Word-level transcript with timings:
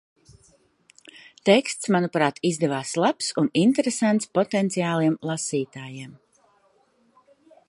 Teksts 1.49 1.91
manuprāt 1.97 2.41
izdevās 2.51 2.95
labs 3.05 3.29
un 3.43 3.53
interesants 3.67 4.33
potenciāliem 4.39 5.23
lasītājiem. 5.33 6.21